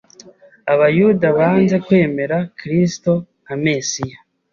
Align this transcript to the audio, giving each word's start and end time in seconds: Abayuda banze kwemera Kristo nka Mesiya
Abayuda 0.73 1.25
banze 1.37 1.75
kwemera 1.85 2.37
Kristo 2.57 3.11
nka 3.43 3.55
Mesiya 3.63 4.17